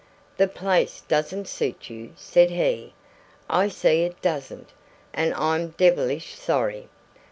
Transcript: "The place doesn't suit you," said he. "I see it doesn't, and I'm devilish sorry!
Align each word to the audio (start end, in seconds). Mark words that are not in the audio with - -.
"The 0.37 0.47
place 0.47 1.01
doesn't 1.01 1.47
suit 1.47 1.87
you," 1.91 2.13
said 2.15 2.49
he. 2.49 2.95
"I 3.47 3.67
see 3.67 4.01
it 4.01 4.19
doesn't, 4.19 4.71
and 5.13 5.31
I'm 5.35 5.75
devilish 5.77 6.33
sorry! 6.33 6.89